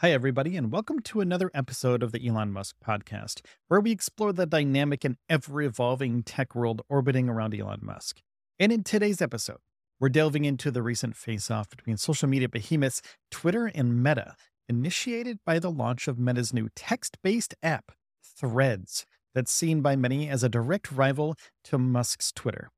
[0.00, 4.32] Hi, everybody, and welcome to another episode of the Elon Musk podcast, where we explore
[4.32, 8.22] the dynamic and ever evolving tech world orbiting around Elon Musk.
[8.58, 9.58] And in today's episode,
[10.00, 14.36] we're delving into the recent face off between social media behemoths Twitter and Meta,
[14.70, 17.92] initiated by the launch of Meta's new text based app,
[18.24, 19.04] Threads,
[19.34, 22.70] that's seen by many as a direct rival to Musk's Twitter.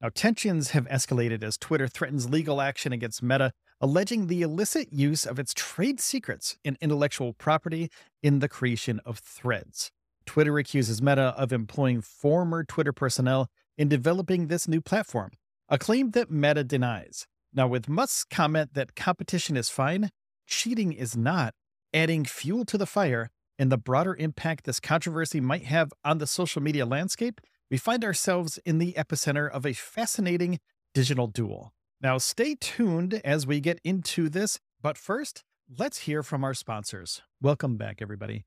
[0.00, 3.50] Now, tensions have escalated as Twitter threatens legal action against Meta
[3.80, 7.90] alleging the illicit use of its trade secrets and intellectual property
[8.22, 9.90] in the creation of threads.
[10.26, 15.30] Twitter accuses Meta of employing former Twitter personnel in developing this new platform,
[15.68, 17.26] a claim that Meta denies.
[17.52, 20.10] Now, with Musk's comment that competition is fine,
[20.46, 21.54] cheating is not,
[21.92, 26.26] adding fuel to the fire and the broader impact this controversy might have on the
[26.26, 30.58] social media landscape, we find ourselves in the epicenter of a fascinating
[30.94, 31.72] digital duel.
[32.02, 35.44] Now, stay tuned as we get into this, but first,
[35.78, 37.20] let's hear from our sponsors.
[37.42, 38.46] Welcome back, everybody.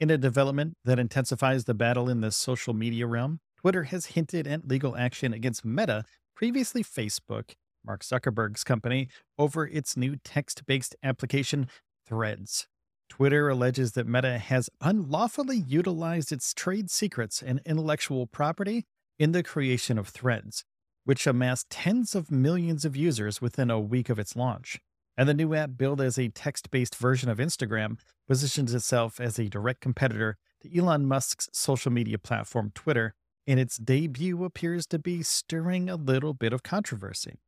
[0.00, 4.46] In a development that intensifies the battle in the social media realm, Twitter has hinted
[4.46, 7.52] at legal action against Meta, previously Facebook,
[7.84, 11.68] Mark Zuckerberg's company, over its new text based application,
[12.06, 12.66] Threads.
[13.10, 18.84] Twitter alleges that Meta has unlawfully utilized its trade secrets and intellectual property
[19.18, 20.64] in the creation of threads,
[21.06, 24.80] which amassed tens of millions of users within a week of its launch.
[25.16, 29.38] And the new app, built as a text based version of Instagram, positions itself as
[29.38, 33.14] a direct competitor to Elon Musk's social media platform, Twitter,
[33.46, 37.38] and its debut appears to be stirring a little bit of controversy.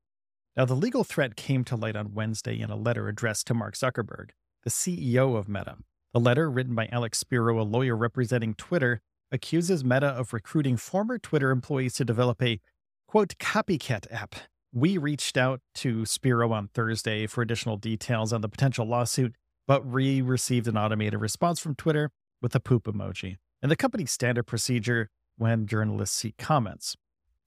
[0.56, 3.74] Now, the legal threat came to light on Wednesday in a letter addressed to Mark
[3.74, 4.30] Zuckerberg,
[4.62, 5.78] the CEO of Meta.
[6.14, 9.00] The letter, written by Alex Spiro, a lawyer representing Twitter,
[9.32, 12.60] accuses Meta of recruiting former Twitter employees to develop a
[13.08, 14.36] quote, copycat app.
[14.72, 19.34] We reached out to Spiro on Thursday for additional details on the potential lawsuit,
[19.66, 22.10] but we received an automated response from Twitter
[22.42, 26.96] with a poop emoji and the company's standard procedure when journalists seek comments.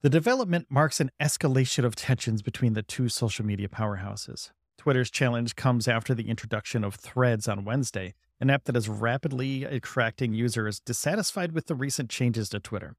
[0.01, 4.49] The development marks an escalation of tensions between the two social media powerhouses.
[4.79, 9.63] Twitter's challenge comes after the introduction of Threads on Wednesday, an app that is rapidly
[9.63, 12.95] attracting users dissatisfied with the recent changes to Twitter.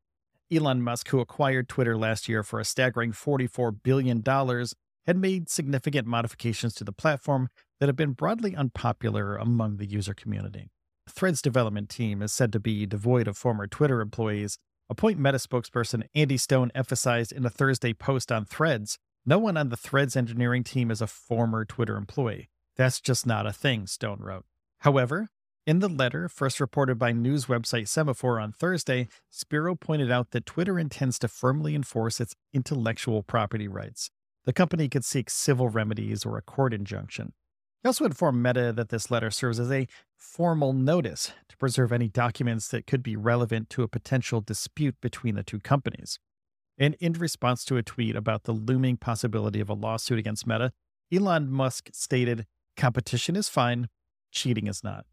[0.52, 4.22] Elon Musk, who acquired Twitter last year for a staggering $44 billion,
[5.06, 7.48] had made significant modifications to the platform
[7.80, 10.70] that have been broadly unpopular among the user community.
[11.08, 14.58] Threads development team is said to be devoid of former Twitter employees.
[14.88, 19.56] A point Meta spokesperson Andy Stone emphasized in a Thursday post on Threads no one
[19.56, 22.50] on the Threads engineering team is a former Twitter employee.
[22.74, 24.44] That's just not a thing, Stone wrote.
[24.80, 25.28] However,
[25.66, 30.46] in the letter, first reported by news website Semafor on Thursday, Spiro pointed out that
[30.46, 34.10] Twitter intends to firmly enforce its intellectual property rights.
[34.44, 37.32] The company could seek civil remedies or a court injunction.
[37.82, 39.86] He also informed Meta that this letter serves as a
[40.16, 45.36] formal notice to preserve any documents that could be relevant to a potential dispute between
[45.36, 46.18] the two companies.
[46.78, 50.72] And in response to a tweet about the looming possibility of a lawsuit against Meta,
[51.12, 52.46] Elon Musk stated,
[52.76, 53.88] Competition is fine,
[54.32, 55.04] cheating is not.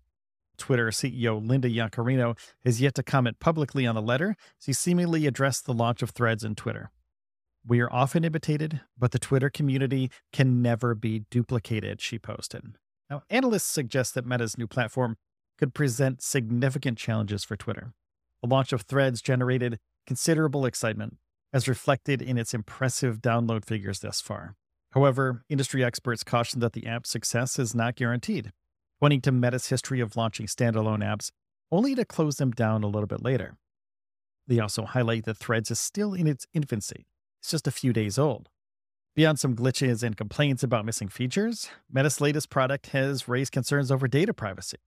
[0.59, 5.65] Twitter CEO Linda Yaccarino has yet to comment publicly on the letter, she seemingly addressed
[5.65, 6.91] the launch of threads in Twitter.
[7.65, 12.75] We are often imitated, but the Twitter community can never be duplicated, she posted.
[13.09, 15.17] Now, analysts suggest that Meta's new platform
[15.57, 17.93] could present significant challenges for Twitter.
[18.41, 21.17] The launch of Threads generated considerable excitement,
[21.51, 24.55] as reflected in its impressive download figures thus far.
[24.91, 28.51] However, industry experts caution that the app's success is not guaranteed
[28.99, 31.31] pointing to Meta's history of launching standalone apps,
[31.71, 33.57] only to close them down a little bit later.
[34.47, 37.05] They also highlight that Threads is still in its infancy,
[37.39, 38.49] it's just a few days old.
[39.15, 44.07] Beyond some glitches and complaints about missing features, Meta's latest product has raised concerns over
[44.07, 44.77] data privacy.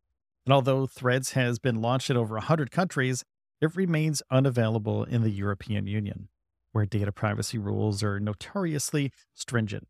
[0.46, 3.24] And although Threads has been launched in over 100 countries,
[3.60, 6.28] it remains unavailable in the European Union,
[6.72, 9.86] where data privacy rules are notoriously stringent.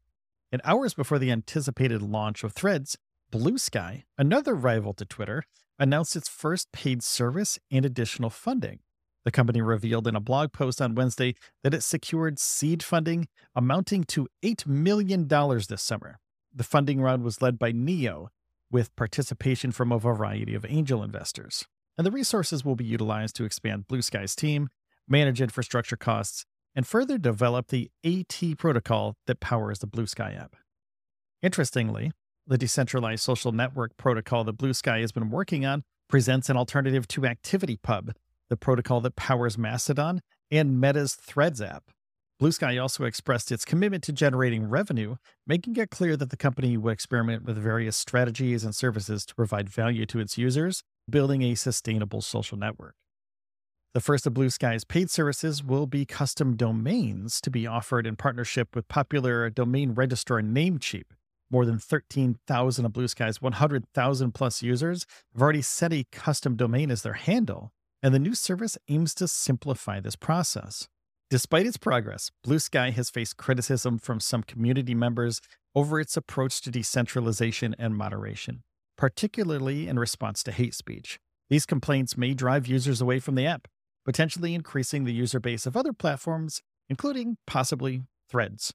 [0.51, 2.99] And hours before the anticipated launch of Threads,
[3.33, 5.45] Bluesky, another rival to Twitter,
[5.79, 8.81] announced its first paid service and additional funding.
[9.25, 14.05] The company revealed in a blog post on Wednesday that it secured seed funding amounting
[14.05, 16.19] to $8 million this summer.
[16.55, 18.29] The funding round was led by Neo,
[18.71, 21.67] with participation from a variety of angel investors.
[21.97, 24.69] And the resources will be utilized to expand Blue Sky's team,
[25.09, 30.57] manage infrastructure costs, and further develop the AT protocol that powers the Blue Sky app.
[31.43, 32.13] Interestingly,
[32.53, 37.09] the decentralized social network protocol that Blue Sky has been working on presents an alternative
[37.09, 38.13] to ActivityPub,
[38.51, 40.21] the protocol that powers Mastodon
[40.51, 41.85] and Meta's Threads app.
[42.39, 45.17] Blue Sky also expressed its commitment to generating revenue,
[45.47, 49.71] making it clear that the company would experiment with various strategies and services to provide
[49.71, 52.97] value to its users, building a sustainable social network.
[53.95, 58.17] The first of Blue Sky's paid services will be custom domains to be offered in
[58.17, 61.05] partnership with popular domain registrar Namecheap.
[61.53, 65.05] More than 13,000 of Blue Sky's 100,000 plus users
[65.35, 67.73] have already set a custom domain as their handle,
[68.03, 70.89] and the new service aims to simplify this process.
[71.29, 75.43] Despite its progress, Blue Sky has faced criticism from some community members
[75.75, 78.63] over its approach to decentralization and moderation,
[78.97, 81.19] particularly in response to hate speech.
[81.51, 83.69] These complaints may drive users away from the app,
[84.07, 88.73] potentially increasing the user base of other platforms, including possibly threads.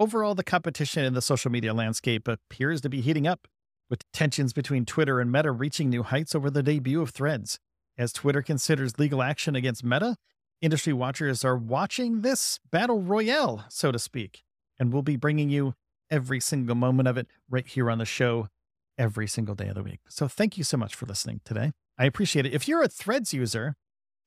[0.00, 3.46] Overall, the competition in the social media landscape appears to be heating up,
[3.90, 7.58] with tensions between Twitter and Meta reaching new heights over the debut of threads.
[7.98, 10.16] As Twitter considers legal action against Meta,
[10.62, 14.42] industry watchers are watching this battle royale, so to speak,
[14.78, 15.74] and we'll be bringing you
[16.10, 18.48] every single moment of it right here on the show
[18.96, 20.00] every single day of the week.
[20.08, 21.72] So thank you so much for listening today.
[21.98, 22.54] I appreciate it.
[22.54, 23.76] If you're a Threads user,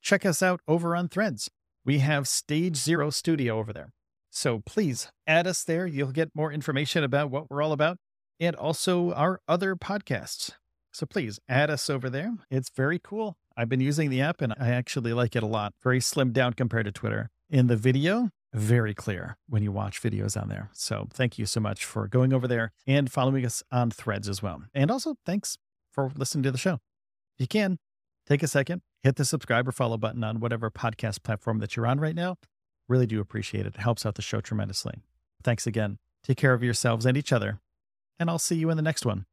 [0.04, 1.50] check us out over on Threads.
[1.84, 3.92] We have Stage Zero Studio over there.
[4.36, 5.86] So please add us there.
[5.86, 7.98] You'll get more information about what we're all about
[8.40, 10.52] and also our other podcasts.
[10.92, 12.34] So please add us over there.
[12.50, 13.38] It's very cool.
[13.56, 15.74] I've been using the app and I actually like it a lot.
[15.84, 17.30] Very slimmed down compared to Twitter.
[17.48, 20.72] In the video, very clear when you watch videos on there.
[20.74, 24.42] So thank you so much for going over there and following us on threads as
[24.42, 24.64] well.
[24.74, 25.60] And also thanks
[25.92, 26.80] for listening to the show.
[27.36, 27.78] If you can,
[28.28, 31.86] take a second, hit the subscribe or follow button on whatever podcast platform that you're
[31.86, 32.38] on right now.
[32.88, 33.76] Really do appreciate it.
[33.76, 35.04] It helps out the show tremendously.
[35.44, 36.00] Thanks again.
[36.24, 37.60] Take care of yourselves and each other.
[38.20, 39.26] And I'll see you in the next one.